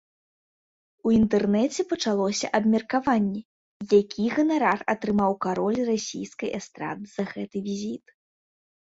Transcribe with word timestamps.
У 1.07 1.11
інтэрнэце 1.17 1.81
пачалося 1.91 2.47
абмеркаванне, 2.59 3.41
які 3.99 4.25
ганарар 4.37 4.79
атрымаў 4.95 5.37
кароль 5.47 5.79
расійскай 5.91 6.49
эстрады 6.61 7.05
за 7.13 7.23
гэты 7.35 7.57
візіт. 7.69 8.05